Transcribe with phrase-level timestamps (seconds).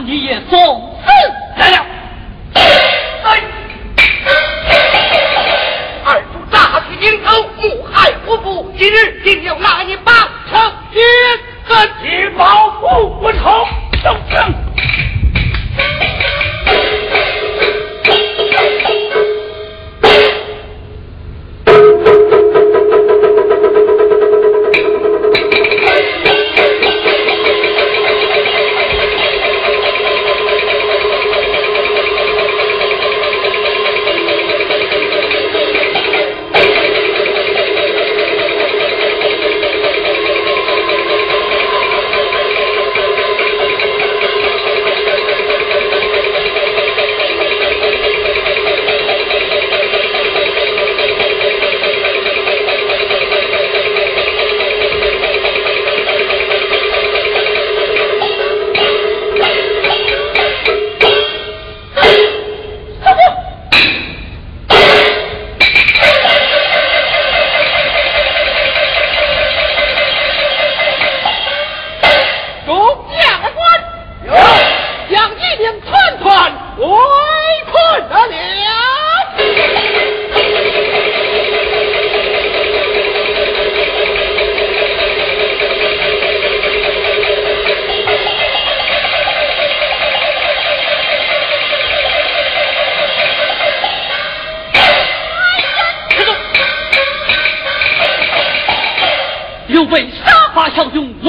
[0.00, 0.89] 你也送。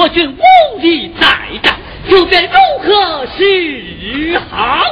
[0.02, 1.28] 我军无力再
[1.62, 1.78] 战
[2.08, 2.48] 又该如
[2.82, 4.82] 何是好。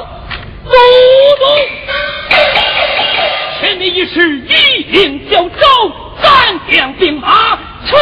[3.60, 5.92] 前面一时一定叫周
[6.22, 7.58] 三将兵马
[7.88, 7.96] 撤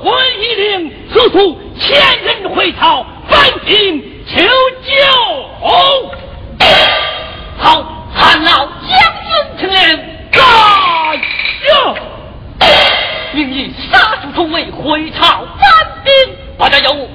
[0.00, 4.40] 回一令速速千人回朝翻兵求
[4.84, 4.94] 救。
[7.58, 7.82] 好
[8.14, 9.98] 汉老将军请令
[10.30, 10.40] 在
[11.66, 11.94] 下
[13.32, 17.08] 命你杀出重围回朝翻兵八家有五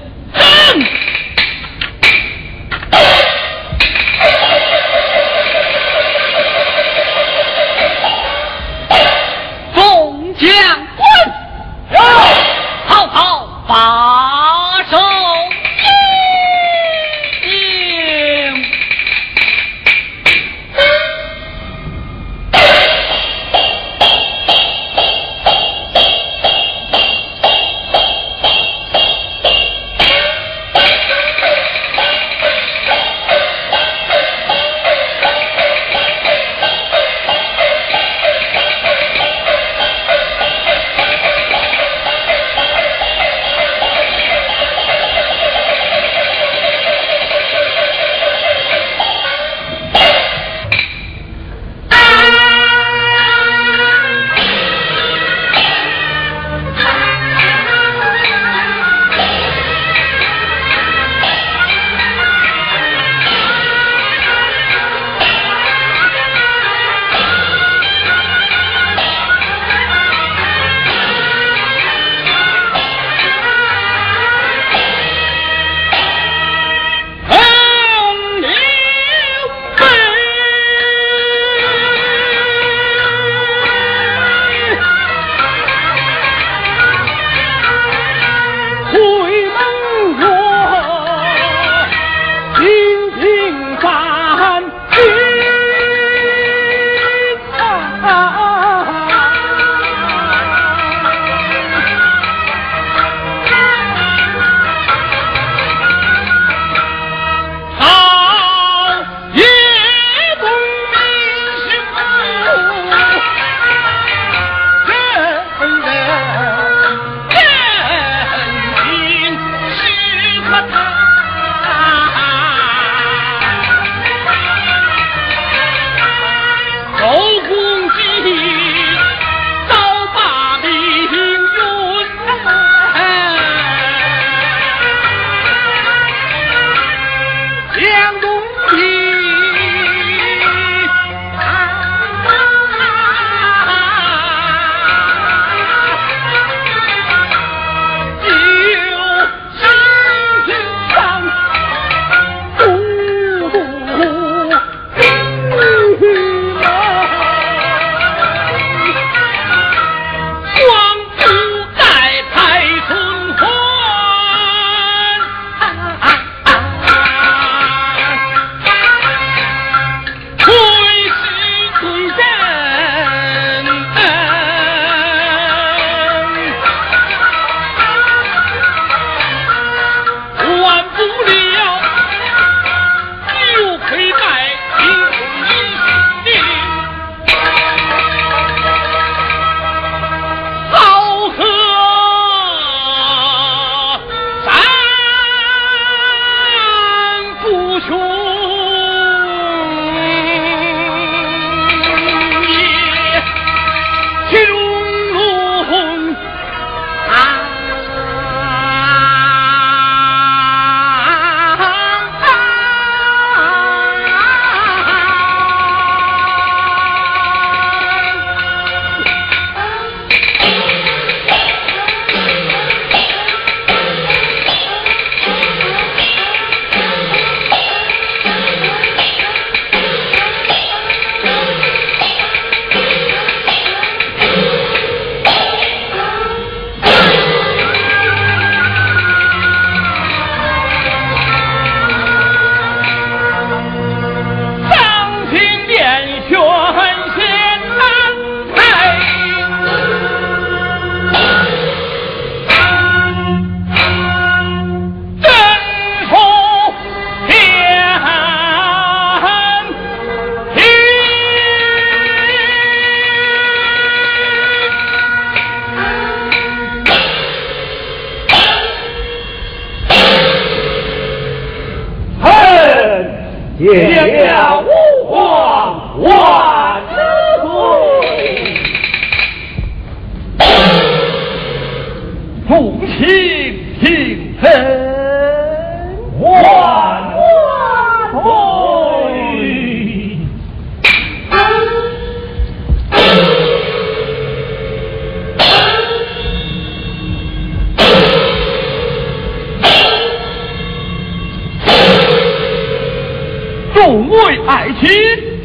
[304.30, 304.88] 为爱卿，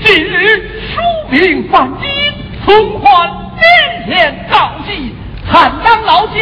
[0.03, 1.01] 近日疏
[1.31, 2.07] 兵犯境，
[2.67, 5.15] 存还面前告急，
[5.51, 6.37] 惨当老将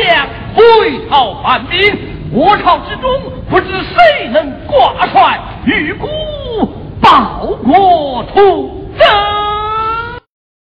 [0.52, 1.96] 回朝反兵，
[2.32, 3.08] 我朝之中
[3.48, 6.08] 不知谁能挂帅，欲孤
[7.00, 9.41] 报国图征。